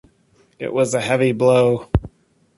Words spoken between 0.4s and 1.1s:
It was a